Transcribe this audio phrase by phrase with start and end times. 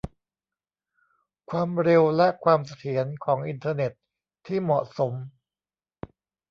[1.49, 3.91] ความเร็วและความเสถียรของอินเทอร์เน็ต
[4.45, 5.13] ที่เหมาะสม